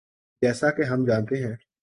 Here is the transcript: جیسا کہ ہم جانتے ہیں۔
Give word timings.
جیسا 0.41 0.71
کہ 0.71 0.81
ہم 0.81 1.05
جانتے 1.05 1.35
ہیں۔ 1.43 1.55